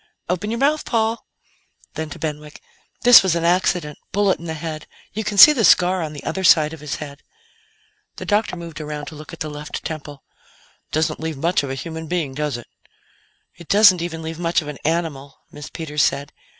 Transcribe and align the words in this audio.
"Open 0.29 0.49
your 0.49 0.57
mouth, 0.57 0.83
Paul." 0.83 1.27
Then, 1.93 2.09
to 2.09 2.17
Benwick: 2.17 2.59
"This 3.03 3.21
was 3.21 3.35
an 3.35 3.43
accident. 3.45 3.99
Bullet 4.11 4.39
in 4.39 4.45
the 4.45 4.55
head. 4.55 4.87
You 5.13 5.23
can 5.23 5.37
see 5.37 5.53
the 5.53 5.63
scar 5.63 6.01
on 6.01 6.11
the 6.13 6.23
other 6.23 6.43
side 6.43 6.73
of 6.73 6.79
his 6.79 6.95
head." 6.95 7.21
The 8.15 8.25
doctor 8.25 8.55
moved 8.55 8.81
around 8.81 9.05
to 9.09 9.15
look 9.15 9.31
at 9.31 9.41
the 9.41 9.47
left 9.51 9.85
temple. 9.85 10.23
"Doesn't 10.91 11.19
leave 11.19 11.37
much 11.37 11.61
of 11.61 11.69
a 11.69 11.75
human 11.75 12.07
being, 12.07 12.33
does 12.33 12.57
it?" 12.57 12.65
"It 13.53 13.67
doesn't 13.67 14.01
even 14.01 14.23
leave 14.23 14.39
much 14.39 14.59
of 14.63 14.67
an 14.67 14.79
animal," 14.83 15.39
Miss 15.51 15.69
Peters 15.69 16.01
said. 16.01 16.33